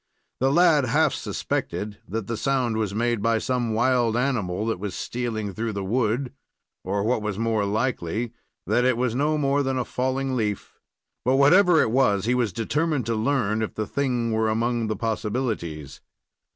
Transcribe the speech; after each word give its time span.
The 0.39 0.51
lad 0.51 0.85
half 0.85 1.13
suspected 1.13 1.99
that 2.07 2.25
the 2.25 2.35
sound 2.35 2.75
was 2.75 2.91
made 2.95 3.21
by 3.21 3.37
some 3.37 3.71
wild 3.75 4.17
animal 4.17 4.65
that 4.65 4.79
was 4.79 4.95
stealing 4.95 5.53
through 5.53 5.73
the 5.73 5.83
wood, 5.83 6.33
or 6.83 7.03
what 7.03 7.21
was 7.21 7.37
more 7.37 7.65
likely, 7.65 8.33
that 8.65 8.83
it 8.83 8.97
was 8.97 9.13
no 9.13 9.37
more 9.37 9.61
than 9.61 9.77
a 9.77 9.85
falling 9.85 10.35
leaf; 10.35 10.79
but, 11.23 11.35
whatever 11.35 11.79
it 11.83 11.91
was, 11.91 12.25
he 12.25 12.33
was 12.33 12.51
determined 12.51 13.05
to 13.05 13.15
learn 13.15 13.61
if 13.61 13.75
the 13.75 13.85
thing 13.85 14.31
were 14.31 14.49
among 14.49 14.87
the 14.87 14.95
possibilities. 14.95 16.01